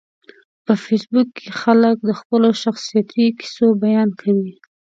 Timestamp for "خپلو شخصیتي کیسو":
2.19-3.67